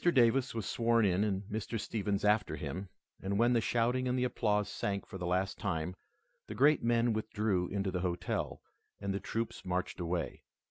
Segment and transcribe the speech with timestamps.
[0.11, 1.79] Davis was sworn in and Mr.
[1.79, 2.89] Stephens after him,
[3.21, 5.95] and when the shouting and applause sank for the last time,
[6.47, 8.63] the great men withdrew into the hotel,
[8.99, 10.41] and the troops marched away.